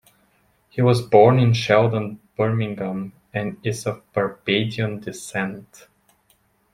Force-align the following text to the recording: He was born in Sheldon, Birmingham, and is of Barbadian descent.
He 0.71 0.81
was 0.81 0.99
born 1.03 1.37
in 1.37 1.53
Sheldon, 1.53 2.21
Birmingham, 2.35 3.13
and 3.35 3.57
is 3.63 3.85
of 3.85 4.01
Barbadian 4.13 4.99
descent. 4.99 5.89